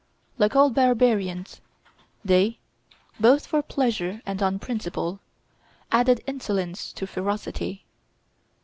Like 0.39 0.55
all 0.55 0.71
barbarians, 0.71 1.61
they, 2.25 2.57
both 3.19 3.45
for 3.45 3.61
pleasure 3.61 4.19
and 4.25 4.41
on 4.41 4.57
principle, 4.57 5.19
added 5.91 6.23
insolence 6.25 6.91
to 6.93 7.05
ferocity. 7.05 7.85